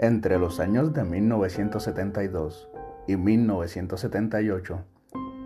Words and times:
Entre 0.00 0.38
los 0.38 0.60
años 0.60 0.94
de 0.94 1.02
1972 1.02 2.70
y 3.08 3.16
1978 3.16 4.84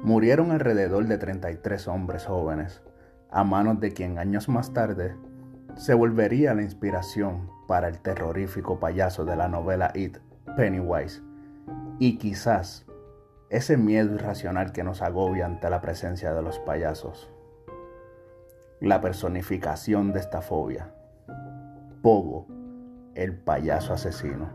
murieron 0.02 0.50
alrededor 0.50 1.06
de 1.06 1.16
33 1.16 1.88
hombres 1.88 2.26
jóvenes, 2.26 2.82
a 3.30 3.44
manos 3.44 3.80
de 3.80 3.92
quien 3.92 4.18
años 4.18 4.50
más 4.50 4.74
tarde 4.74 5.16
se 5.76 5.94
volvería 5.94 6.52
la 6.52 6.60
inspiración 6.60 7.48
para 7.66 7.88
el 7.88 8.00
terrorífico 8.00 8.78
payaso 8.78 9.24
de 9.24 9.36
la 9.36 9.48
novela 9.48 9.90
It, 9.94 10.18
Pennywise, 10.54 11.22
y 11.98 12.18
quizás 12.18 12.84
ese 13.48 13.78
miedo 13.78 14.14
irracional 14.14 14.72
que 14.72 14.84
nos 14.84 15.00
agobia 15.00 15.46
ante 15.46 15.70
la 15.70 15.80
presencia 15.80 16.34
de 16.34 16.42
los 16.42 16.58
payasos. 16.58 17.32
La 18.80 19.00
personificación 19.00 20.12
de 20.12 20.20
esta 20.20 20.42
fobia. 20.42 20.92
Pogo 22.02 22.61
el 23.14 23.36
payaso 23.36 23.92
asesino. 23.92 24.50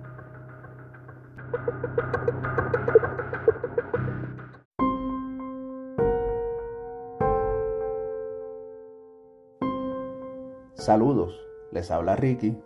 Saludos, 10.73 11.39
les 11.71 11.91
habla 11.91 12.16
Ricky 12.16 12.57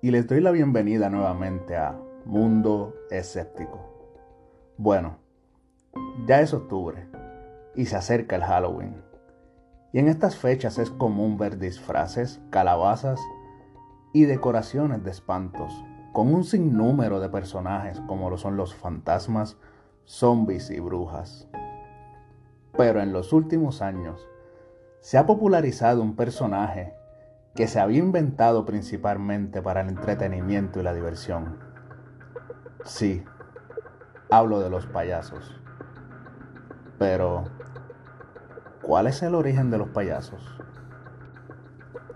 y 0.00 0.10
les 0.10 0.26
doy 0.26 0.40
la 0.40 0.50
bienvenida 0.50 1.08
nuevamente 1.10 1.76
a 1.76 1.96
Mundo 2.24 2.94
Escéptico. 3.10 3.78
Bueno, 4.76 5.18
ya 6.26 6.40
es 6.40 6.52
octubre 6.52 7.06
y 7.76 7.86
se 7.86 7.96
acerca 7.96 8.36
el 8.36 8.42
Halloween. 8.42 9.02
Y 9.92 9.98
en 9.98 10.08
estas 10.08 10.36
fechas 10.36 10.78
es 10.78 10.90
común 10.90 11.36
ver 11.36 11.58
disfraces, 11.58 12.40
calabazas 12.50 13.20
y 14.12 14.24
decoraciones 14.24 15.02
de 15.04 15.10
espantos, 15.10 15.84
con 16.12 16.32
un 16.32 16.44
sinnúmero 16.44 17.20
de 17.20 17.28
personajes 17.28 18.00
como 18.06 18.28
lo 18.30 18.36
son 18.36 18.56
los 18.56 18.74
fantasmas, 18.74 19.56
zombies 20.04 20.70
y 20.70 20.80
brujas. 20.80 21.48
Pero 22.76 23.00
en 23.00 23.12
los 23.12 23.32
últimos 23.32 23.82
años 23.82 24.26
se 25.00 25.18
ha 25.18 25.26
popularizado 25.26 26.02
un 26.02 26.14
personaje 26.14 26.94
que 27.54 27.66
se 27.66 27.80
había 27.80 27.98
inventado 27.98 28.64
principalmente 28.64 29.60
para 29.60 29.82
el 29.82 29.88
entretenimiento 29.88 30.80
y 30.80 30.82
la 30.82 30.94
diversión. 30.94 31.58
Sí, 32.84 33.24
hablo 34.30 34.60
de 34.60 34.70
los 34.70 34.86
payasos. 34.86 35.60
Pero, 36.98 37.44
¿cuál 38.82 39.06
es 39.06 39.22
el 39.22 39.34
origen 39.34 39.70
de 39.70 39.78
los 39.78 39.88
payasos? 39.88 40.58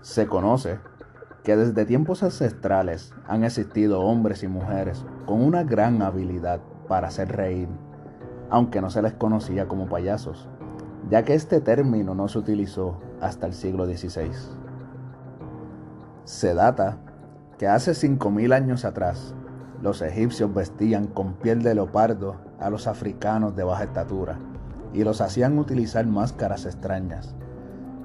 Se 0.01 0.27
conoce 0.27 0.79
que 1.47 1.55
desde 1.55 1.85
tiempos 1.85 2.23
ancestrales 2.23 3.13
han 3.25 3.45
existido 3.45 4.01
hombres 4.01 4.43
y 4.43 4.49
mujeres 4.49 5.05
con 5.25 5.41
una 5.41 5.63
gran 5.63 6.01
habilidad 6.01 6.59
para 6.89 7.07
hacer 7.07 7.31
reír, 7.31 7.69
aunque 8.49 8.81
no 8.81 8.89
se 8.89 9.01
les 9.01 9.13
conocía 9.13 9.65
como 9.65 9.87
payasos, 9.87 10.49
ya 11.09 11.23
que 11.23 11.35
este 11.35 11.61
término 11.61 12.15
no 12.15 12.27
se 12.27 12.39
utilizó 12.39 12.99
hasta 13.21 13.47
el 13.47 13.53
siglo 13.53 13.85
XVI. 13.85 14.29
Se 16.25 16.53
data 16.53 16.97
que 17.57 17.69
hace 17.69 17.91
5.000 17.91 18.53
años 18.53 18.83
atrás, 18.83 19.33
los 19.81 20.01
egipcios 20.01 20.53
vestían 20.53 21.07
con 21.07 21.35
piel 21.35 21.63
de 21.63 21.75
leopardo 21.75 22.41
a 22.59 22.69
los 22.69 22.87
africanos 22.87 23.55
de 23.55 23.63
baja 23.63 23.85
estatura 23.85 24.37
y 24.91 25.05
los 25.05 25.21
hacían 25.21 25.57
utilizar 25.57 26.05
máscaras 26.07 26.65
extrañas 26.65 27.37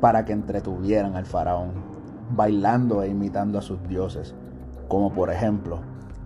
para 0.01 0.25
que 0.25 0.33
entretuvieran 0.33 1.17
al 1.17 1.27
faraón 1.27 1.92
bailando 2.35 3.03
e 3.03 3.09
imitando 3.09 3.59
a 3.59 3.63
sus 3.63 3.83
dioses, 3.89 4.35
como 4.89 5.13
por 5.13 5.31
ejemplo 5.31 5.81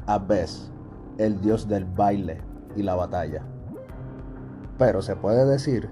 Abbes, 0.06 0.70
el 1.18 1.40
dios 1.40 1.68
del 1.68 1.84
baile 1.84 2.38
y 2.76 2.82
la 2.82 2.94
batalla. 2.94 3.42
Pero 4.78 5.02
se 5.02 5.16
puede 5.16 5.46
decir 5.46 5.90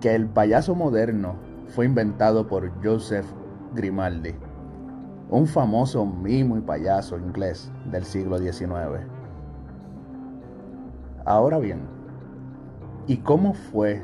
que 0.00 0.14
el 0.14 0.26
payaso 0.28 0.74
moderno 0.74 1.36
fue 1.68 1.86
inventado 1.86 2.46
por 2.46 2.72
Joseph 2.82 3.26
Grimaldi, 3.74 4.34
un 5.30 5.46
famoso 5.46 6.06
mimo 6.06 6.56
y 6.56 6.60
payaso 6.60 7.18
inglés 7.18 7.70
del 7.90 8.04
siglo 8.04 8.38
XIX. 8.38 9.06
Ahora 11.24 11.58
bien, 11.58 11.80
¿y 13.06 13.18
cómo 13.18 13.52
fue 13.52 14.02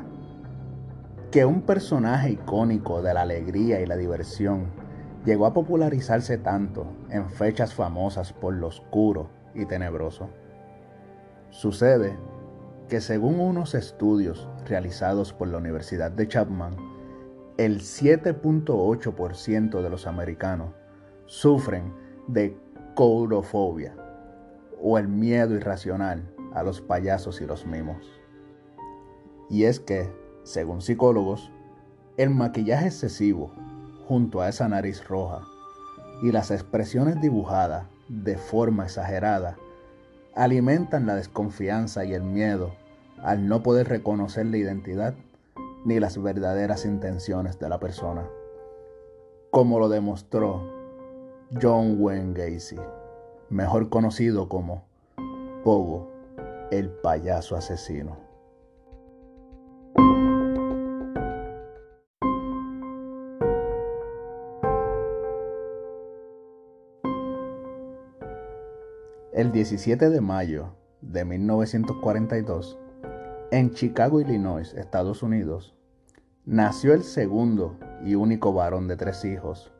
que 1.31 1.44
un 1.44 1.62
personaje 1.62 2.32
icónico 2.32 3.03
de 3.03 3.14
la 3.14 3.22
alegría 3.22 3.81
y 3.81 3.87
la 3.87 3.97
diversión 3.97 4.83
llegó 5.24 5.46
a 5.46 5.54
popularizarse 5.54 6.38
tanto 6.38 6.86
en 7.10 7.30
fechas 7.30 7.74
famosas 7.74 8.32
por 8.32 8.54
lo 8.54 8.68
oscuro 8.68 9.30
y 9.54 9.66
tenebroso? 9.66 10.30
Sucede 11.50 12.16
que 12.88 13.00
según 13.00 13.40
unos 13.40 13.74
estudios 13.74 14.48
realizados 14.66 15.32
por 15.32 15.48
la 15.48 15.58
Universidad 15.58 16.10
de 16.10 16.28
Chapman, 16.28 16.76
el 17.56 17.80
7.8% 17.80 19.82
de 19.82 19.90
los 19.90 20.06
americanos 20.06 20.70
sufren 21.26 21.92
de 22.26 22.56
courofobia 22.94 23.94
o 24.80 24.98
el 24.98 25.08
miedo 25.08 25.54
irracional 25.54 26.30
a 26.52 26.62
los 26.62 26.80
payasos 26.80 27.40
y 27.40 27.46
los 27.46 27.66
mimos. 27.66 28.20
Y 29.48 29.64
es 29.64 29.80
que, 29.80 30.12
según 30.42 30.82
psicólogos, 30.82 31.50
el 32.16 32.30
maquillaje 32.30 32.86
excesivo 32.86 33.52
junto 34.06 34.41
a 34.41 34.48
esa 34.48 34.69
nariz 34.69 35.06
roja 35.06 35.42
y 36.22 36.32
las 36.32 36.50
expresiones 36.50 37.20
dibujadas 37.20 37.87
de 38.09 38.37
forma 38.37 38.84
exagerada 38.84 39.56
alimentan 40.34 41.06
la 41.06 41.15
desconfianza 41.15 42.04
y 42.04 42.14
el 42.14 42.22
miedo 42.22 42.72
al 43.22 43.48
no 43.48 43.62
poder 43.62 43.88
reconocer 43.88 44.47
la 44.47 44.59
identidad 44.59 45.14
ni 45.84 46.00
las 46.00 46.20
verdaderas 46.20 46.84
intenciones 46.84 47.59
de 47.59 47.69
la 47.69 47.78
persona, 47.78 48.26
como 49.50 49.78
lo 49.78 49.88
demostró 49.88 50.62
John 51.60 51.97
Wayne 51.98 52.32
Gacy, 52.34 52.78
mejor 53.50 53.88
conocido 53.91 54.48
como 54.48 54.84
Pogo, 55.62 56.10
el 56.70 56.91
payaso 56.91 57.56
asesino. 57.56 58.23
El 69.44 69.53
17 69.53 70.09
de 70.09 70.22
mayo 70.22 70.75
de 71.03 71.22
1942, 71.27 72.78
en 73.50 73.72
Chicago, 73.72 74.19
Illinois, 74.22 74.72
Estados 74.72 75.22
Unidos, 75.22 75.77
nació 76.47 76.94
el 76.94 77.03
segundo 77.03 77.77
y 78.03 78.15
único 78.15 78.55
varón 78.55 78.88
de 78.88 78.97
tres 78.97 79.22
hijos, 79.27 79.71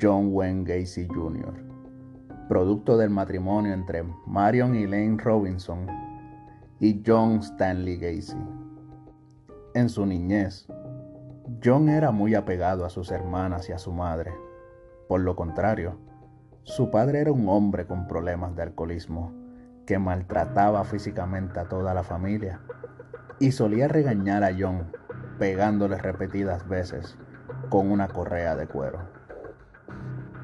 John 0.00 0.28
Wayne 0.30 0.62
Gacy 0.62 1.08
Jr., 1.08 1.54
producto 2.48 2.96
del 2.96 3.10
matrimonio 3.10 3.74
entre 3.74 4.04
Marion 4.28 4.76
Elaine 4.76 5.18
Robinson 5.18 5.88
y 6.78 7.02
John 7.04 7.40
Stanley 7.40 7.96
Gacy. 7.96 8.38
En 9.74 9.88
su 9.88 10.06
niñez, 10.06 10.68
John 11.64 11.88
era 11.88 12.12
muy 12.12 12.36
apegado 12.36 12.84
a 12.84 12.90
sus 12.90 13.10
hermanas 13.10 13.68
y 13.68 13.72
a 13.72 13.78
su 13.78 13.90
madre. 13.90 14.32
Por 15.08 15.22
lo 15.22 15.34
contrario, 15.34 15.98
su 16.62 16.90
padre 16.90 17.20
era 17.20 17.32
un 17.32 17.48
hombre 17.48 17.86
con 17.86 18.06
problemas 18.06 18.54
de 18.54 18.62
alcoholismo 18.62 19.32
que 19.86 19.98
maltrataba 19.98 20.84
físicamente 20.84 21.58
a 21.58 21.68
toda 21.68 21.94
la 21.94 22.02
familia 22.02 22.60
y 23.38 23.52
solía 23.52 23.88
regañar 23.88 24.44
a 24.44 24.50
John 24.56 24.92
pegándole 25.38 25.96
repetidas 25.96 26.68
veces 26.68 27.16
con 27.70 27.90
una 27.90 28.08
correa 28.08 28.56
de 28.56 28.66
cuero. 28.66 29.00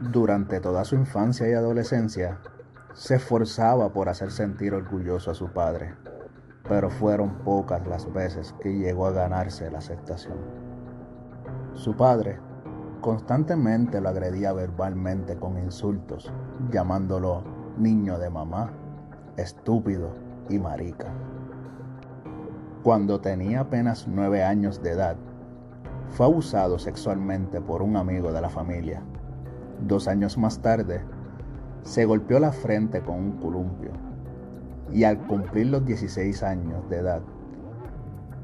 Durante 0.00 0.60
toda 0.60 0.84
su 0.84 0.94
infancia 0.94 1.48
y 1.48 1.52
adolescencia, 1.52 2.38
se 2.94 3.16
esforzaba 3.16 3.92
por 3.92 4.08
hacer 4.08 4.30
sentir 4.30 4.72
orgulloso 4.72 5.30
a 5.30 5.34
su 5.34 5.52
padre, 5.52 5.94
pero 6.66 6.88
fueron 6.88 7.38
pocas 7.44 7.86
las 7.86 8.10
veces 8.12 8.54
que 8.60 8.72
llegó 8.72 9.06
a 9.06 9.12
ganarse 9.12 9.70
la 9.70 9.78
aceptación. 9.78 10.38
Su 11.74 11.94
padre 11.94 12.38
Constantemente 13.06 14.00
lo 14.00 14.08
agredía 14.08 14.52
verbalmente 14.52 15.36
con 15.36 15.56
insultos, 15.58 16.32
llamándolo 16.72 17.44
niño 17.78 18.18
de 18.18 18.30
mamá, 18.30 18.72
estúpido 19.36 20.10
y 20.48 20.58
marica. 20.58 21.06
Cuando 22.82 23.20
tenía 23.20 23.60
apenas 23.60 24.08
nueve 24.08 24.42
años 24.42 24.82
de 24.82 24.90
edad, 24.90 25.16
fue 26.08 26.26
abusado 26.26 26.80
sexualmente 26.80 27.60
por 27.60 27.80
un 27.80 27.96
amigo 27.96 28.32
de 28.32 28.40
la 28.40 28.50
familia. 28.50 29.04
Dos 29.86 30.08
años 30.08 30.36
más 30.36 30.58
tarde, 30.58 31.00
se 31.82 32.06
golpeó 32.06 32.40
la 32.40 32.50
frente 32.50 33.02
con 33.02 33.20
un 33.20 33.32
columpio 33.36 33.92
y 34.92 35.04
al 35.04 35.24
cumplir 35.28 35.68
los 35.68 35.84
16 35.84 36.42
años 36.42 36.90
de 36.90 36.96
edad, 36.96 37.22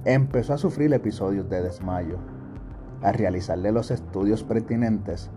empezó 0.04 0.54
a 0.54 0.58
sufrir 0.58 0.94
episodios 0.94 1.50
de 1.50 1.62
desmayo 1.62 2.18
al 3.02 3.14
realizarle 3.14 3.72
los 3.72 3.90
estudios 3.90 4.44
pertinentes, 4.44 5.30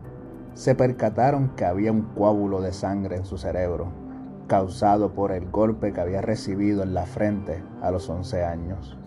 se 0.54 0.76
percataron 0.76 1.50
que 1.56 1.66
había 1.66 1.92
un 1.92 2.04
coágulo 2.04 2.62
de 2.62 2.72
sangre 2.72 3.18
en 3.18 3.26
su 3.26 3.38
cerebro 3.38 4.06
causado 4.48 5.14
por 5.14 5.32
el 5.32 5.50
golpe 5.50 5.92
que 5.92 6.02
había 6.02 6.22
recibido 6.22 6.84
en 6.84 6.94
la 6.94 7.06
frente 7.06 7.64
a 7.82 7.92
los 7.92 8.10
11 8.10 8.44
años. 8.44 8.98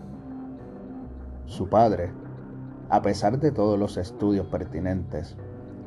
Su 1.45 1.69
padre, 1.69 2.11
a 2.89 3.01
pesar 3.01 3.39
de 3.39 3.51
todos 3.51 3.79
los 3.79 3.97
estudios 3.97 4.47
pertinentes, 4.47 5.37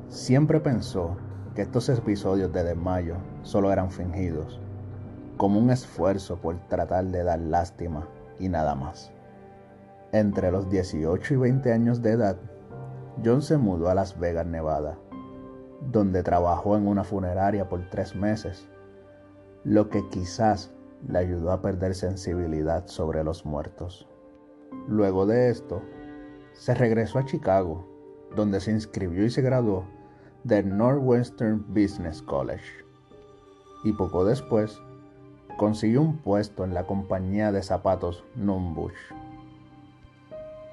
siempre 0.09 0.61
pensó 0.61 1.17
que 1.55 1.63
estos 1.63 1.89
episodios 1.89 2.53
de 2.53 2.65
desmayo 2.65 3.17
solo 3.43 3.73
eran 3.73 3.91
fingidos, 3.91 4.59
como 5.37 5.59
un 5.59 5.71
esfuerzo 5.71 6.37
por 6.39 6.57
tratar 6.69 7.05
de 7.07 7.23
dar 7.23 7.39
lástima 7.39 8.09
y 8.39 8.49
nada 8.49 8.75
más. 8.75 9.13
Entre 10.13 10.51
los 10.51 10.69
18 10.71 11.35
y 11.35 11.37
20 11.37 11.73
años 11.73 12.03
de 12.03 12.13
edad, 12.13 12.37
John 13.25 13.43
se 13.43 13.59
mudó 13.59 13.89
a 13.89 13.95
Las 13.95 14.19
Vegas, 14.19 14.47
Nevada, 14.47 14.99
donde 15.91 16.23
trabajó 16.23 16.77
en 16.77 16.87
una 16.87 17.05
funeraria 17.05 17.69
por 17.69 17.89
tres 17.91 18.17
meses, 18.17 18.69
lo 19.65 19.89
que 19.91 20.09
quizás 20.09 20.73
le 21.07 21.19
ayudó 21.19 21.53
a 21.53 21.61
perder 21.61 21.95
sensibilidad 21.95 22.87
sobre 22.87 23.23
los 23.23 23.45
muertos. 23.45 24.09
Luego 24.89 25.27
de 25.27 25.51
esto, 25.51 25.83
se 26.53 26.75
regresó 26.75 27.19
a 27.19 27.25
Chicago, 27.25 27.87
donde 28.35 28.61
se 28.61 28.71
inscribió 28.71 29.25
y 29.25 29.31
se 29.31 29.43
graduó 29.43 29.85
del 30.45 30.77
Northwestern 30.77 31.65
Business 31.69 32.23
College. 32.23 32.85
Y 33.85 33.93
poco 33.93 34.25
después, 34.25 34.81
consiguió 35.59 36.01
un 36.01 36.19
puesto 36.19 36.65
en 36.65 36.75
la 36.75 36.87
compañía 36.87 37.53
de 37.53 37.63
zapatos 37.63 38.25
Numbush. 38.35 38.95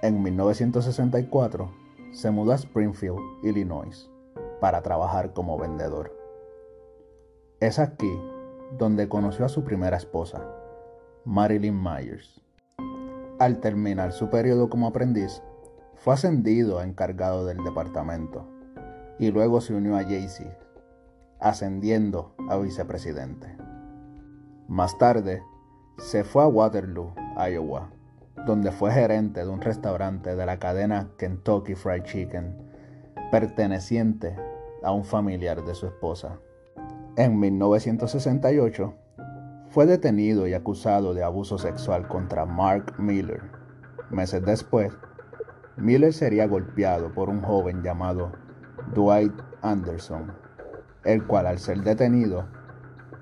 En 0.02 0.24
1964, 0.24 1.79
se 2.12 2.32
mudó 2.32 2.52
a 2.52 2.56
Springfield, 2.56 3.20
Illinois, 3.44 4.10
para 4.60 4.82
trabajar 4.82 5.34
como 5.34 5.58
vendedor. 5.58 6.16
Es 7.60 7.80
aquí 7.80 8.12
donde 8.78 9.10
conoció 9.10 9.46
a 9.46 9.50
su 9.50 9.64
primera 9.64 9.98
esposa, 9.98 10.42
Marilyn 11.26 11.82
Myers. 11.82 12.42
Al 13.40 13.60
terminar 13.60 14.12
su 14.12 14.30
periodo 14.30 14.70
como 14.70 14.88
aprendiz, 14.88 15.42
fue 15.96 16.14
ascendido 16.14 16.80
a 16.80 16.84
encargado 16.84 17.46
del 17.46 17.64
departamento 17.64 18.46
y 19.18 19.32
luego 19.32 19.60
se 19.62 19.74
unió 19.74 19.98
a 19.98 20.04
Jaycee, 20.04 20.58
ascendiendo 21.40 22.34
a 22.50 22.58
vicepresidente. 22.58 23.58
Más 24.68 24.98
tarde, 24.98 25.44
se 25.98 26.24
fue 26.24 26.44
a 26.44 26.48
Waterloo, 26.48 27.14
Iowa, 27.38 27.90
donde 28.46 28.72
fue 28.72 28.92
gerente 28.92 29.42
de 29.42 29.50
un 29.50 29.62
restaurante 29.62 30.36
de 30.36 30.46
la 30.46 30.58
cadena 30.58 31.10
Kentucky 31.18 31.76
Fried 31.76 32.04
Chicken, 32.04 32.56
perteneciente 33.32 34.36
a 34.84 34.92
un 34.92 35.04
familiar 35.04 35.64
de 35.64 35.76
su 35.76 35.88
esposa. 35.88 36.40
En 37.16 37.40
1968, 37.40 38.94
fue 39.70 39.86
detenido 39.86 40.48
y 40.48 40.54
acusado 40.54 41.14
de 41.14 41.24
abuso 41.24 41.58
sexual 41.58 42.08
contra 42.08 42.46
Mark 42.46 42.96
Miller. 42.98 43.42
Meses 44.10 44.44
después, 44.44 44.92
Miller 45.78 46.14
sería 46.14 46.48
golpeado 46.48 47.14
por 47.14 47.30
un 47.30 47.42
joven 47.42 47.84
llamado 47.84 48.32
Dwight 48.94 49.34
Anderson, 49.62 50.34
el 51.04 51.26
cual 51.26 51.46
al 51.46 51.60
ser 51.60 51.82
detenido, 51.82 52.48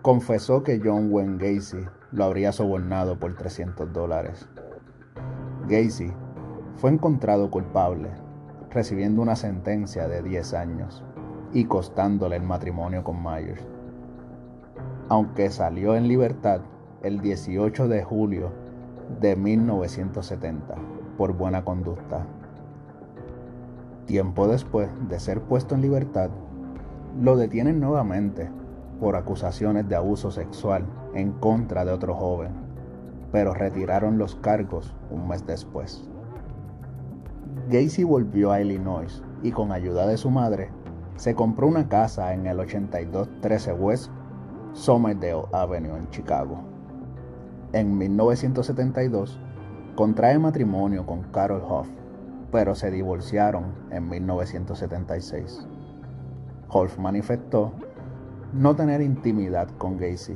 confesó 0.01 0.63
que 0.63 0.79
John 0.83 1.11
Wayne 1.11 1.37
Gacy 1.37 1.85
lo 2.11 2.23
habría 2.23 2.51
sobornado 2.51 3.19
por 3.19 3.35
300 3.35 3.91
dólares. 3.91 4.47
Gacy 5.67 6.13
fue 6.77 6.91
encontrado 6.91 7.51
culpable, 7.51 8.09
recibiendo 8.69 9.21
una 9.21 9.35
sentencia 9.35 10.07
de 10.07 10.23
10 10.23 10.53
años 10.53 11.03
y 11.51 11.65
costándole 11.65 12.37
el 12.37 12.43
matrimonio 12.43 13.03
con 13.03 13.21
Myers. 13.21 13.67
Aunque 15.09 15.49
salió 15.49 15.95
en 15.95 16.07
libertad 16.07 16.61
el 17.03 17.19
18 17.19 17.89
de 17.89 18.01
julio 18.01 18.51
de 19.19 19.35
1970 19.35 20.75
por 21.17 21.33
buena 21.33 21.65
conducta. 21.65 22.25
Tiempo 24.05 24.47
después 24.47 24.89
de 25.09 25.19
ser 25.19 25.41
puesto 25.41 25.75
en 25.75 25.81
libertad, 25.81 26.29
lo 27.19 27.35
detienen 27.35 27.81
nuevamente 27.81 28.49
por 29.01 29.17
acusaciones 29.17 29.89
de 29.89 29.97
abuso 29.97 30.31
sexual 30.31 30.85
en 31.13 31.33
contra 31.33 31.83
de 31.83 31.91
otro 31.91 32.15
joven 32.15 32.66
pero 33.31 33.53
retiraron 33.53 34.17
los 34.17 34.35
cargos 34.35 34.93
un 35.09 35.27
mes 35.27 35.45
después. 35.45 36.07
Gacy 37.69 38.03
volvió 38.03 38.51
a 38.51 38.61
Illinois 38.61 39.21
y 39.43 39.51
con 39.51 39.71
ayuda 39.71 40.07
de 40.07 40.17
su 40.17 40.29
madre 40.29 40.69
se 41.17 41.35
compró 41.35 41.67
una 41.67 41.89
casa 41.89 42.33
en 42.33 42.45
el 42.45 42.59
8213 42.59 43.73
West 43.73 44.11
Somerdale 44.73 45.43
Avenue 45.51 45.97
en 45.97 46.09
Chicago. 46.11 46.59
En 47.73 47.97
1972 47.97 49.39
contrae 49.95 50.37
matrimonio 50.39 51.05
con 51.05 51.23
Carol 51.23 51.63
Hoff, 51.67 51.89
pero 52.51 52.75
se 52.75 52.91
divorciaron 52.91 53.73
en 53.91 54.07
1976. 54.07 55.67
Hoff 56.69 56.97
manifestó 56.99 57.73
no 58.53 58.75
tener 58.75 59.01
intimidad 59.01 59.67
con 59.77 59.97
Gacy, 59.97 60.35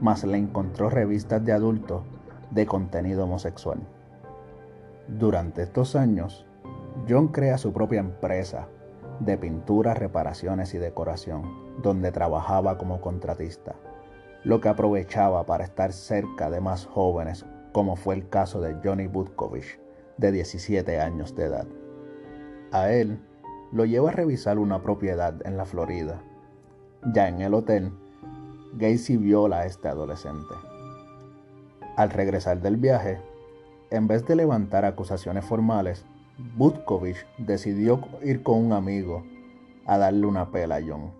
mas 0.00 0.24
le 0.24 0.38
encontró 0.38 0.90
revistas 0.90 1.44
de 1.44 1.52
adultos 1.52 2.02
de 2.54 2.66
contenido 2.66 3.24
homosexual. 3.24 3.80
Durante 5.08 5.62
estos 5.62 5.96
años, 5.96 6.46
John 7.08 7.28
crea 7.28 7.58
su 7.58 7.72
propia 7.72 8.00
empresa 8.00 8.68
de 9.20 9.36
pintura, 9.36 9.94
reparaciones 9.94 10.72
y 10.74 10.78
decoración, 10.78 11.42
donde 11.82 12.12
trabajaba 12.12 12.78
como 12.78 13.00
contratista, 13.00 13.74
lo 14.44 14.60
que 14.60 14.68
aprovechaba 14.68 15.44
para 15.44 15.64
estar 15.64 15.92
cerca 15.92 16.50
de 16.50 16.60
más 16.60 16.86
jóvenes, 16.86 17.44
como 17.72 17.96
fue 17.96 18.14
el 18.14 18.28
caso 18.28 18.60
de 18.60 18.76
Johnny 18.82 19.08
Butkovich, 19.08 19.80
de 20.16 20.32
17 20.32 21.00
años 21.00 21.34
de 21.34 21.44
edad. 21.44 21.66
A 22.70 22.90
él 22.90 23.20
lo 23.72 23.84
lleva 23.84 24.10
a 24.10 24.12
revisar 24.12 24.58
una 24.58 24.82
propiedad 24.82 25.34
en 25.44 25.56
la 25.56 25.64
Florida. 25.64 26.22
Ya 27.12 27.28
en 27.28 27.40
el 27.40 27.54
hotel, 27.54 27.92
Gacy 28.74 29.16
viola 29.16 29.58
a 29.58 29.66
este 29.66 29.88
adolescente. 29.88 30.54
Al 31.96 32.10
regresar 32.10 32.60
del 32.60 32.76
viaje, 32.76 33.20
en 33.90 34.08
vez 34.08 34.26
de 34.26 34.34
levantar 34.34 34.84
acusaciones 34.84 35.44
formales, 35.44 36.04
Butkovich 36.56 37.24
decidió 37.38 38.00
ir 38.22 38.42
con 38.42 38.58
un 38.58 38.72
amigo 38.72 39.22
a 39.86 39.98
darle 39.98 40.26
una 40.26 40.50
pela 40.50 40.76
a 40.76 40.80
John. 40.84 41.12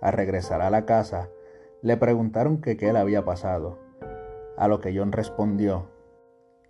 Al 0.00 0.12
regresar 0.12 0.60
a 0.60 0.70
la 0.70 0.86
casa, 0.86 1.28
le 1.82 1.96
preguntaron 1.96 2.60
qué 2.60 2.76
le 2.76 2.98
había 2.98 3.24
pasado, 3.24 3.78
a 4.56 4.68
lo 4.68 4.80
que 4.80 4.96
John 4.96 5.10
respondió 5.10 5.86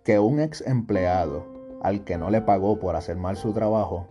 que 0.03 0.19
un 0.19 0.39
ex 0.39 0.61
empleado, 0.61 1.45
al 1.81 2.03
que 2.03 2.17
no 2.17 2.29
le 2.29 2.41
pagó 2.41 2.79
por 2.79 2.95
hacer 2.95 3.17
mal 3.17 3.37
su 3.37 3.53
trabajo, 3.53 4.07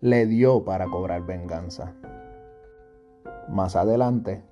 le 0.00 0.26
dio 0.26 0.64
para 0.64 0.86
cobrar 0.86 1.26
venganza. 1.26 1.94
Más 3.48 3.76
adelante, 3.76 4.42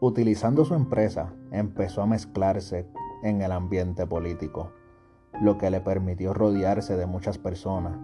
utilizando 0.00 0.64
su 0.64 0.74
empresa, 0.74 1.32
empezó 1.50 2.02
a 2.02 2.06
mezclarse 2.06 2.86
en 3.22 3.42
el 3.42 3.52
ambiente 3.52 4.06
político, 4.06 4.72
lo 5.40 5.58
que 5.58 5.70
le 5.70 5.80
permitió 5.80 6.34
rodearse 6.34 6.96
de 6.96 7.06
muchas 7.06 7.38
personas 7.38 7.96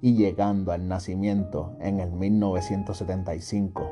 y 0.00 0.14
llegando 0.14 0.72
al 0.72 0.86
nacimiento 0.86 1.76
en 1.80 2.00
el 2.00 2.12
1975 2.12 3.90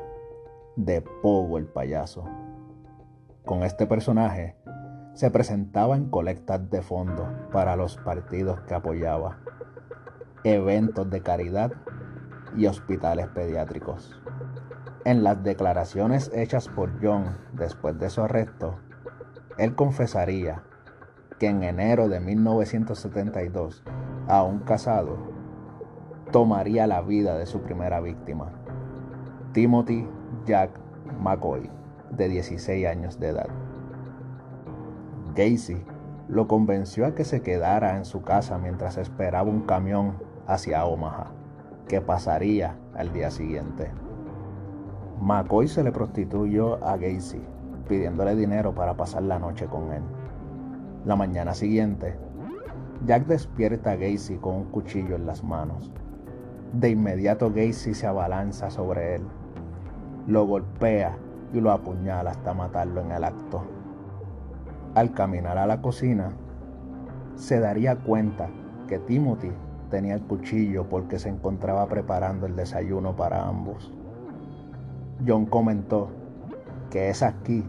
de 0.75 1.01
Pogo 1.01 1.57
el 1.57 1.65
payaso. 1.65 2.23
Con 3.45 3.63
este 3.63 3.87
personaje 3.87 4.55
se 5.13 5.31
presentaba 5.31 5.95
en 5.97 6.09
colectas 6.09 6.69
de 6.69 6.81
fondos 6.81 7.27
para 7.51 7.75
los 7.75 7.97
partidos 7.97 8.61
que 8.61 8.75
apoyaba, 8.75 9.39
eventos 10.43 11.09
de 11.09 11.21
caridad 11.21 11.71
y 12.55 12.67
hospitales 12.67 13.27
pediátricos. 13.27 14.15
En 15.07 15.23
las 15.23 15.41
declaraciones 15.41 16.29
hechas 16.35 16.67
por 16.67 17.01
John 17.01 17.37
después 17.53 17.97
de 17.97 18.09
su 18.09 18.23
arresto, 18.23 18.75
él 19.57 19.73
confesaría 19.73 20.63
que 21.39 21.47
en 21.47 21.63
enero 21.63 22.09
de 22.09 22.19
1972, 22.19 23.85
aún 24.27 24.59
casado, 24.59 25.17
tomaría 26.33 26.87
la 26.87 26.99
vida 26.99 27.37
de 27.37 27.45
su 27.45 27.61
primera 27.61 28.01
víctima, 28.01 28.51
Timothy 29.53 30.05
Jack 30.45 30.77
McCoy, 31.21 31.71
de 32.11 32.27
16 32.27 32.85
años 32.85 33.17
de 33.17 33.29
edad. 33.29 33.47
Gacy 35.35 35.85
lo 36.27 36.49
convenció 36.49 37.05
a 37.05 37.15
que 37.15 37.23
se 37.23 37.41
quedara 37.41 37.95
en 37.95 38.03
su 38.03 38.23
casa 38.23 38.57
mientras 38.57 38.97
esperaba 38.97 39.49
un 39.49 39.61
camión 39.61 40.17
hacia 40.47 40.83
Omaha, 40.83 41.31
que 41.87 42.01
pasaría 42.01 42.75
al 42.93 43.13
día 43.13 43.31
siguiente. 43.31 43.89
McCoy 45.21 45.67
se 45.67 45.83
le 45.83 45.91
prostituyó 45.91 46.83
a 46.85 46.95
Gacy, 46.95 47.41
pidiéndole 47.87 48.35
dinero 48.35 48.73
para 48.75 48.95
pasar 48.95 49.23
la 49.23 49.39
noche 49.39 49.65
con 49.65 49.91
él. 49.91 50.03
La 51.05 51.15
mañana 51.15 51.53
siguiente, 51.53 52.15
Jack 53.05 53.25
despierta 53.25 53.91
a 53.91 53.95
Gacy 53.95 54.37
con 54.37 54.55
un 54.55 54.65
cuchillo 54.65 55.15
en 55.15 55.25
las 55.25 55.43
manos. 55.43 55.91
De 56.73 56.89
inmediato 56.89 57.49
Gacy 57.49 57.93
se 57.93 58.05
abalanza 58.05 58.69
sobre 58.69 59.15
él, 59.15 59.23
lo 60.27 60.45
golpea 60.45 61.17
y 61.53 61.61
lo 61.61 61.71
apuñala 61.71 62.31
hasta 62.31 62.53
matarlo 62.53 63.01
en 63.01 63.11
el 63.11 63.23
acto. 63.23 63.63
Al 64.93 65.13
caminar 65.13 65.57
a 65.57 65.65
la 65.65 65.81
cocina, 65.81 66.31
se 67.35 67.59
daría 67.59 67.95
cuenta 67.95 68.49
que 68.87 68.99
Timothy 68.99 69.51
tenía 69.89 70.15
el 70.15 70.21
cuchillo 70.21 70.87
porque 70.89 71.17
se 71.17 71.29
encontraba 71.29 71.87
preparando 71.87 72.45
el 72.45 72.55
desayuno 72.55 73.15
para 73.15 73.47
ambos. 73.47 73.93
John 75.25 75.45
comentó 75.45 76.09
que 76.91 77.09
es 77.09 77.23
aquí 77.23 77.63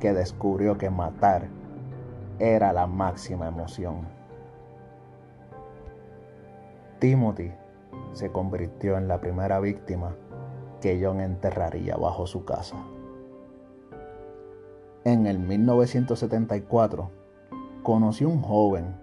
que 0.00 0.12
descubrió 0.12 0.78
que 0.78 0.90
matar 0.90 1.48
era 2.38 2.72
la 2.72 2.86
máxima 2.86 3.46
emoción. 3.46 4.08
Timothy 6.98 7.52
se 8.12 8.30
convirtió 8.30 8.96
en 8.96 9.08
la 9.08 9.20
primera 9.20 9.60
víctima 9.60 10.14
que 10.80 11.00
John 11.02 11.20
enterraría 11.20 11.96
bajo 11.96 12.26
su 12.26 12.44
casa. 12.44 12.76
En 15.04 15.26
el 15.26 15.38
1974, 15.38 17.10
conoció 17.82 18.28
un 18.28 18.40
joven 18.42 18.96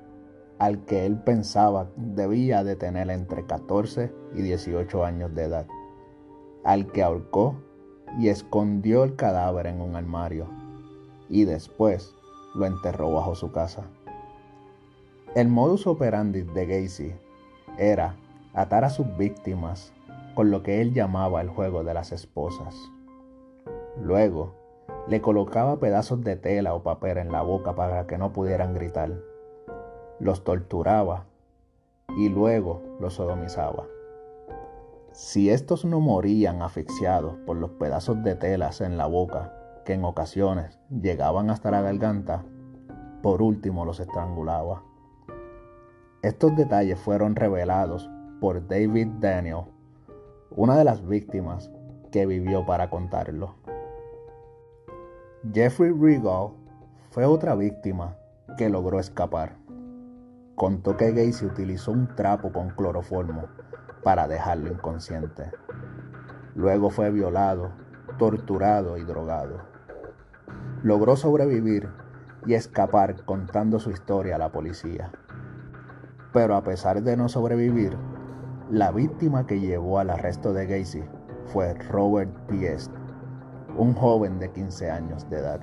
al 0.57 0.83
que 0.85 1.05
él 1.05 1.17
pensaba 1.17 1.89
debía 1.95 2.63
de 2.63 2.75
tener 2.75 3.09
entre 3.09 3.45
14 3.45 4.13
y 4.33 4.41
18 4.41 5.05
años 5.05 5.33
de 5.33 5.43
edad, 5.43 5.67
al 6.63 6.91
que 6.91 7.03
ahorcó 7.03 7.55
y 8.17 8.29
escondió 8.29 9.03
el 9.03 9.15
cadáver 9.15 9.67
en 9.67 9.81
un 9.81 9.95
armario 9.95 10.47
y 11.29 11.45
después 11.45 12.15
lo 12.55 12.65
enterró 12.65 13.11
bajo 13.11 13.35
su 13.35 13.51
casa. 13.51 13.83
El 15.35 15.47
modus 15.47 15.85
operandi 15.85 16.41
de 16.41 16.65
Gacy 16.65 17.13
era 17.77 18.15
atar 18.53 18.83
a 18.83 18.89
sus 18.89 19.15
víctimas 19.17 19.93
con 20.33 20.49
lo 20.49 20.63
que 20.63 20.81
él 20.81 20.93
llamaba 20.93 21.41
el 21.41 21.49
juego 21.49 21.83
de 21.83 21.93
las 21.93 22.11
esposas. 22.11 22.75
Luego, 24.01 24.55
le 25.07 25.21
colocaba 25.21 25.79
pedazos 25.79 26.23
de 26.23 26.35
tela 26.35 26.73
o 26.73 26.83
papel 26.83 27.17
en 27.17 27.31
la 27.31 27.41
boca 27.41 27.75
para 27.75 28.07
que 28.07 28.17
no 28.17 28.33
pudieran 28.33 28.73
gritar. 28.73 29.11
Los 30.19 30.43
torturaba 30.43 31.25
y 32.17 32.29
luego 32.29 32.81
los 32.99 33.15
sodomizaba. 33.15 33.85
Si 35.11 35.49
estos 35.49 35.85
no 35.85 35.99
morían 35.99 36.61
asfixiados 36.61 37.35
por 37.45 37.57
los 37.57 37.71
pedazos 37.71 38.23
de 38.23 38.35
telas 38.35 38.81
en 38.81 38.97
la 38.97 39.07
boca, 39.07 39.53
que 39.85 39.93
en 39.93 40.05
ocasiones 40.05 40.79
llegaban 40.89 41.49
hasta 41.49 41.71
la 41.71 41.81
garganta, 41.81 42.43
por 43.21 43.41
último 43.41 43.85
los 43.85 43.99
estrangulaba. 43.99 44.83
Estos 46.21 46.55
detalles 46.55 46.99
fueron 46.99 47.35
revelados 47.35 48.09
por 48.39 48.67
David 48.67 49.07
Daniel, 49.19 49.63
una 50.51 50.77
de 50.77 50.83
las 50.83 51.05
víctimas 51.05 51.71
que 52.11 52.25
vivió 52.25 52.65
para 52.65 52.89
contarlo. 52.89 53.55
Jeffrey 55.53 55.91
Regal 55.91 56.49
fue 57.09 57.25
otra 57.25 57.55
víctima 57.55 58.15
que 58.57 58.69
logró 58.69 58.99
escapar. 58.99 59.55
Contó 60.55 60.97
que 60.97 61.11
Gacy 61.11 61.45
utilizó 61.45 61.91
un 61.91 62.13
trapo 62.15 62.51
con 62.51 62.69
cloroformo 62.71 63.47
para 64.03 64.27
dejarlo 64.27 64.71
inconsciente. 64.71 65.51
Luego 66.55 66.89
fue 66.89 67.11
violado, 67.11 67.71
torturado 68.17 68.97
y 68.97 69.03
drogado. 69.03 69.61
Logró 70.83 71.15
sobrevivir 71.15 71.89
y 72.45 72.53
escapar 72.53 73.23
contando 73.25 73.79
su 73.79 73.91
historia 73.91 74.35
a 74.35 74.39
la 74.39 74.51
policía. 74.51 75.11
Pero 76.33 76.55
a 76.55 76.63
pesar 76.63 77.01
de 77.01 77.17
no 77.17 77.27
sobrevivir, 77.29 77.97
la 78.69 78.91
víctima 78.91 79.47
que 79.47 79.59
llevó 79.59 79.99
al 79.99 80.09
arresto 80.09 80.53
de 80.53 80.67
Gacy 80.67 81.03
fue 81.47 81.73
Robert 81.73 82.31
Piest, 82.47 82.91
un 83.75 83.93
joven 83.93 84.39
de 84.39 84.51
15 84.51 84.91
años 84.91 85.29
de 85.29 85.39
edad. 85.39 85.61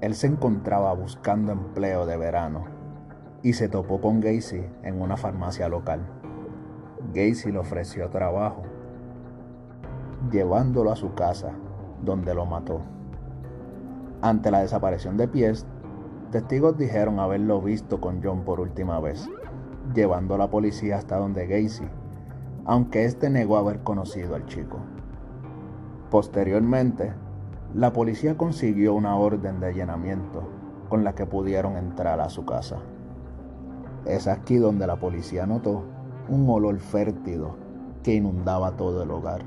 Él 0.00 0.14
se 0.14 0.26
encontraba 0.26 0.92
buscando 0.92 1.52
empleo 1.52 2.04
de 2.04 2.18
verano 2.18 2.66
y 3.42 3.54
se 3.54 3.68
topó 3.68 4.00
con 4.00 4.20
Gacy 4.20 4.66
en 4.82 5.00
una 5.00 5.16
farmacia 5.16 5.68
local. 5.68 6.13
Gacy 7.12 7.52
le 7.52 7.58
ofreció 7.58 8.08
trabajo, 8.08 8.62
llevándolo 10.30 10.90
a 10.90 10.96
su 10.96 11.14
casa, 11.14 11.52
donde 12.02 12.34
lo 12.34 12.46
mató. 12.46 12.80
Ante 14.22 14.50
la 14.50 14.60
desaparición 14.60 15.16
de 15.16 15.28
Piest, 15.28 15.66
testigos 16.30 16.78
dijeron 16.78 17.20
haberlo 17.20 17.60
visto 17.60 18.00
con 18.00 18.22
John 18.22 18.42
por 18.44 18.60
última 18.60 19.00
vez 19.00 19.28
llevando 19.92 20.34
a 20.34 20.38
la 20.38 20.48
policía 20.48 20.96
hasta 20.96 21.16
donde 21.16 21.46
Gacy, 21.46 21.84
aunque 22.64 23.04
éste 23.04 23.28
negó 23.28 23.58
haber 23.58 23.80
conocido 23.80 24.34
al 24.34 24.46
chico. 24.46 24.78
Posteriormente, 26.10 27.12
la 27.74 27.92
policía 27.92 28.36
consiguió 28.36 28.94
una 28.94 29.16
orden 29.16 29.60
de 29.60 29.66
allanamiento 29.66 30.48
con 30.88 31.04
la 31.04 31.14
que 31.14 31.26
pudieron 31.26 31.76
entrar 31.76 32.20
a 32.20 32.30
su 32.30 32.46
casa. 32.46 32.78
Es 34.06 34.28
aquí 34.28 34.56
donde 34.56 34.86
la 34.86 34.96
policía 34.96 35.46
notó 35.46 35.82
un 36.28 36.48
olor 36.48 36.78
fértido 36.78 37.56
que 38.02 38.14
inundaba 38.14 38.76
todo 38.76 39.02
el 39.02 39.10
hogar. 39.10 39.42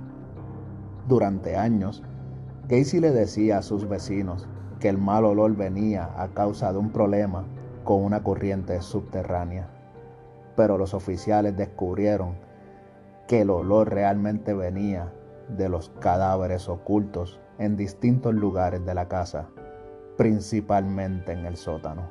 Durante 1.08 1.56
años, 1.56 2.04
Gacy 2.68 3.00
le 3.00 3.12
decía 3.12 3.60
a 3.60 3.62
sus 3.62 3.88
vecinos 3.88 4.48
que 4.80 4.90
el 4.90 4.98
mal 4.98 5.26
olor 5.26 5.56
venía 5.56 6.10
a 6.22 6.28
causa 6.30 6.72
de 6.72 6.80
un 6.80 6.92
problema 6.92 7.46
con 7.84 8.04
una 8.04 8.24
corriente 8.24 8.82
subterránea 8.82 9.70
pero 10.58 10.80
los 10.80 10.96
oficiales 10.96 11.56
descubrieron 11.56 12.36
que 13.28 13.42
el 13.42 13.52
olor 13.52 13.92
realmente 13.92 14.54
venía 14.54 15.14
de 15.48 15.70
los 15.70 15.90
cadáveres 16.00 16.68
ocultos 16.68 17.40
en 17.60 17.78
distintos 17.78 18.34
lugares 18.34 18.84
de 18.84 18.96
la 18.96 19.08
casa, 19.08 19.48
principalmente 20.18 21.32
en 21.32 21.46
el 21.46 21.58
sótano. 21.58 22.10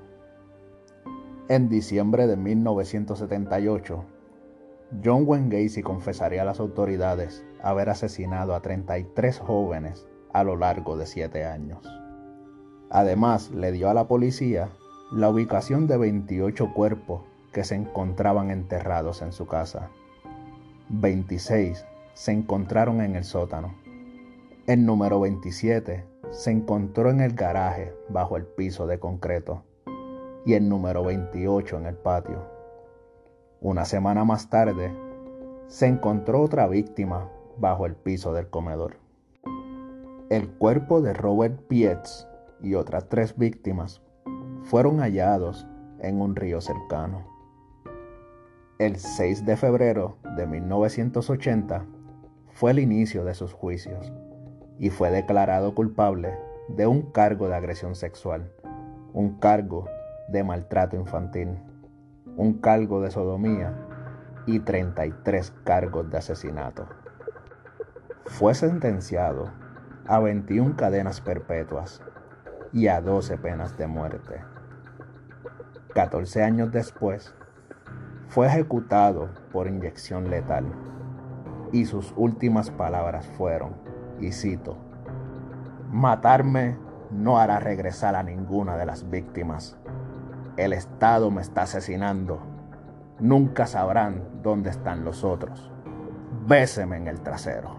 En 1.49 1.69
diciembre 1.69 2.29
de 2.29 2.37
1978, 2.37 4.05
John 5.05 5.25
Wayne 5.27 5.49
Gacy 5.49 5.83
confesaría 5.83 6.43
a 6.43 6.45
las 6.45 6.61
autoridades 6.61 7.45
haber 7.63 7.91
asesinado 7.91 8.55
a 8.55 8.63
33 8.63 9.41
jóvenes 9.41 10.07
a 10.33 10.45
lo 10.45 10.57
largo 10.57 10.97
de 10.97 11.07
siete 11.07 11.45
años. 11.45 11.81
Además, 12.91 13.51
le 13.51 13.73
dio 13.73 13.91
a 13.91 13.95
la 13.95 14.07
policía 14.07 14.69
la 15.11 15.29
ubicación 15.29 15.87
de 15.87 15.97
28 15.97 16.73
cuerpos 16.73 17.23
que 17.53 17.65
se 17.65 17.75
encontraban 17.75 18.51
enterrados 18.51 19.23
en 19.23 19.33
su 19.33 19.47
casa. 19.47 19.91
26 20.89 21.85
se 22.15 22.33
encontraron 22.33 23.01
en 23.01 23.17
el 23.17 23.25
sótano. 23.25 23.75
El 24.67 24.87
número 24.87 25.21
27 25.21 26.05
se 26.31 26.51
encontró 26.51 27.11
en 27.11 27.21
el 27.21 27.35
garaje 27.35 27.93
bajo 28.09 28.37
el 28.37 28.45
piso 28.45 28.87
de 28.87 28.99
concreto 28.99 29.65
y 30.45 30.55
el 30.55 30.69
número 30.69 31.03
28 31.03 31.79
en 31.79 31.87
el 31.87 31.97
patio. 31.97 32.56
Una 33.63 33.87
semana 33.87 34.25
más 34.25 34.51
tarde, 34.51 34.93
se 35.67 35.87
encontró 35.87 36.43
otra 36.43 36.67
víctima 36.69 37.31
bajo 37.57 37.87
el 37.87 37.95
piso 37.95 38.35
del 38.35 38.49
comedor. 38.49 38.99
El 40.29 40.51
cuerpo 40.51 41.01
de 41.01 41.15
Robert 41.15 41.59
Pietz 41.67 42.27
y 42.61 42.75
otras 42.75 43.09
tres 43.09 43.37
víctimas 43.39 44.03
fueron 44.63 44.99
hallados 44.99 45.67
en 46.01 46.21
un 46.21 46.37
río 46.37 46.61
cercano. 46.61 47.25
El 48.79 48.99
6 48.99 49.47
de 49.47 49.57
febrero 49.57 50.19
de 50.37 50.47
1980 50.47 51.87
fue 52.53 52.73
el 52.73 52.79
inicio 52.79 53.25
de 53.25 53.33
sus 53.33 53.55
juicios 53.55 54.13
y 54.79 54.91
fue 54.91 55.11
declarado 55.11 55.75
culpable 55.75 56.35
de 56.69 56.87
un 56.87 57.11
cargo 57.11 57.49
de 57.49 57.55
agresión 57.55 57.95
sexual, 57.95 58.53
un 59.15 59.39
cargo 59.39 59.87
de 60.29 60.45
maltrato 60.45 60.97
infantil, 60.97 61.59
un 62.37 62.59
cargo 62.61 63.01
de 63.01 63.11
sodomía 63.11 63.75
y 64.47 64.61
33 64.61 65.53
cargos 65.65 66.11
de 66.11 66.19
asesinato. 66.19 66.87
Fue 68.27 68.55
sentenciado 68.55 69.51
a 70.07 70.21
21 70.21 70.77
cadenas 70.77 71.21
perpetuas 71.21 72.03
y 72.73 72.89
a 72.89 73.01
12 73.01 73.39
penas 73.39 73.77
de 73.79 73.87
muerte. 73.87 74.43
14 75.95 76.43
años 76.43 76.71
después, 76.71 77.35
fue 78.29 78.47
ejecutado 78.47 79.31
por 79.51 79.67
inyección 79.67 80.29
letal 80.31 80.67
y 81.73 81.87
sus 81.87 82.13
últimas 82.17 82.71
palabras 82.71 83.27
fueron, 83.39 83.75
y 84.21 84.33
cito, 84.33 84.77
Matarme 85.91 86.77
no 87.11 87.39
hará 87.39 87.61
regresar 87.61 88.15
a 88.15 88.23
ninguna 88.23 88.77
de 88.77 88.87
las 88.87 89.09
víctimas. 89.09 89.79
El 90.57 90.73
Estado 90.73 91.31
me 91.31 91.43
está 91.43 91.63
asesinando. 91.63 92.39
Nunca 93.21 93.67
sabrán 93.67 94.23
dónde 94.43 94.71
están 94.71 95.05
los 95.05 95.23
otros. 95.23 95.71
Béseme 96.47 96.97
en 96.97 97.09
el 97.09 97.21
trasero. 97.21 97.77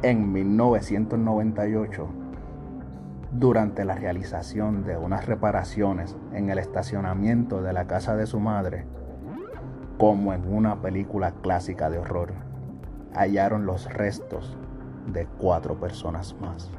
En 0.00 0.32
1998, 0.32 2.08
durante 3.32 3.84
la 3.84 3.96
realización 3.96 4.84
de 4.84 4.96
unas 4.96 5.26
reparaciones 5.26 6.16
en 6.32 6.48
el 6.48 6.58
estacionamiento 6.58 7.60
de 7.60 7.74
la 7.74 7.86
casa 7.86 8.16
de 8.16 8.26
su 8.26 8.40
madre, 8.40 8.86
como 9.98 10.32
en 10.32 10.50
una 10.50 10.80
película 10.80 11.32
clásica 11.42 11.90
de 11.90 11.98
horror, 11.98 12.32
hallaron 13.14 13.66
los 13.66 13.92
restos 13.92 14.56
de 15.12 15.26
cuatro 15.38 15.78
personas 15.78 16.34
más. 16.40 16.70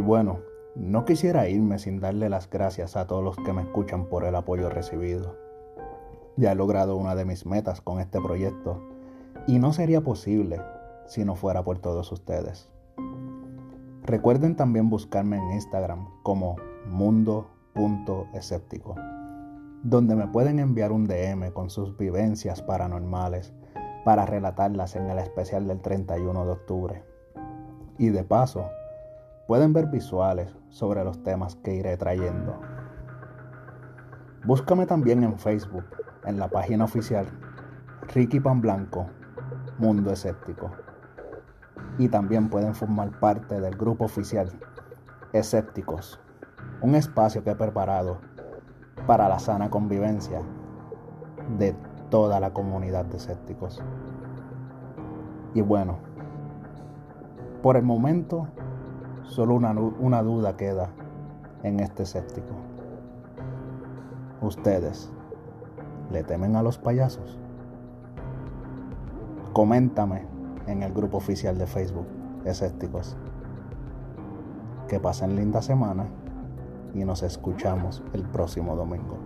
Y 0.00 0.02
bueno, 0.02 0.40
no 0.76 1.04
quisiera 1.04 1.50
irme 1.50 1.78
sin 1.78 2.00
darle 2.00 2.30
las 2.30 2.48
gracias 2.48 2.96
a 2.96 3.06
todos 3.06 3.22
los 3.22 3.36
que 3.36 3.52
me 3.52 3.60
escuchan 3.60 4.06
por 4.06 4.24
el 4.24 4.34
apoyo 4.34 4.70
recibido. 4.70 5.36
Ya 6.38 6.52
he 6.52 6.54
logrado 6.54 6.96
una 6.96 7.14
de 7.14 7.26
mis 7.26 7.44
metas 7.44 7.82
con 7.82 8.00
este 8.00 8.18
proyecto 8.18 8.80
y 9.46 9.58
no 9.58 9.74
sería 9.74 10.00
posible 10.00 10.62
si 11.06 11.26
no 11.26 11.34
fuera 11.34 11.62
por 11.64 11.80
todos 11.80 12.10
ustedes. 12.12 12.70
Recuerden 14.04 14.56
también 14.56 14.88
buscarme 14.88 15.36
en 15.36 15.52
Instagram 15.52 16.08
como 16.22 16.56
mundo.escéptico, 16.86 18.94
donde 19.82 20.16
me 20.16 20.28
pueden 20.28 20.60
enviar 20.60 20.92
un 20.92 21.06
DM 21.06 21.52
con 21.52 21.68
sus 21.68 21.94
vivencias 21.98 22.62
paranormales 22.62 23.52
para 24.06 24.24
relatarlas 24.24 24.96
en 24.96 25.10
el 25.10 25.18
especial 25.18 25.68
del 25.68 25.82
31 25.82 26.46
de 26.46 26.52
octubre. 26.52 27.04
Y 27.98 28.08
de 28.08 28.24
paso, 28.24 28.64
pueden 29.50 29.72
ver 29.72 29.88
visuales 29.88 30.54
sobre 30.68 31.02
los 31.02 31.24
temas 31.24 31.56
que 31.56 31.74
iré 31.74 31.96
trayendo. 31.96 32.54
Búscame 34.44 34.86
también 34.86 35.24
en 35.24 35.36
Facebook, 35.36 35.86
en 36.24 36.38
la 36.38 36.46
página 36.46 36.84
oficial 36.84 37.26
Ricky 38.14 38.38
Pan 38.38 38.60
Blanco, 38.60 39.08
Mundo 39.76 40.12
Escéptico 40.12 40.70
y 41.98 42.08
también 42.08 42.48
pueden 42.48 42.76
formar 42.76 43.18
parte 43.18 43.60
del 43.60 43.76
grupo 43.76 44.04
oficial 44.04 44.52
Escépticos, 45.32 46.20
un 46.80 46.94
espacio 46.94 47.42
que 47.42 47.50
he 47.50 47.56
preparado 47.56 48.18
para 49.08 49.28
la 49.28 49.40
sana 49.40 49.68
convivencia 49.68 50.42
de 51.58 51.74
toda 52.08 52.38
la 52.38 52.52
comunidad 52.52 53.04
de 53.06 53.16
escépticos. 53.16 53.82
Y 55.54 55.60
bueno, 55.60 55.98
por 57.62 57.76
el 57.76 57.82
momento 57.82 58.46
solo 59.30 59.54
una, 59.54 59.70
una 59.70 60.22
duda 60.22 60.56
queda 60.56 60.90
en 61.62 61.78
este 61.80 62.02
escéptico. 62.02 62.54
¿Ustedes 64.42 65.10
le 66.10 66.24
temen 66.24 66.56
a 66.56 66.62
los 66.62 66.78
payasos? 66.78 67.38
Coméntame 69.52 70.26
en 70.66 70.82
el 70.82 70.92
grupo 70.92 71.18
oficial 71.18 71.58
de 71.58 71.66
Facebook, 71.66 72.06
Escépticos. 72.44 73.16
Que 74.88 74.98
pasen 74.98 75.36
linda 75.36 75.62
semana 75.62 76.06
y 76.92 77.04
nos 77.04 77.22
escuchamos 77.22 78.02
el 78.12 78.24
próximo 78.24 78.74
domingo. 78.74 79.19